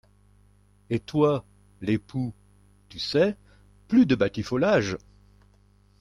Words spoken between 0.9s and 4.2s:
toi, l’époux, tu sais, plus de